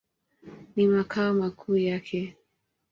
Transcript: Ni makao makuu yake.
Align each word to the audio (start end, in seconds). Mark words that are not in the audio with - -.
Ni 0.75 0.87
makao 0.87 1.33
makuu 1.33 1.75
yake. 1.77 2.37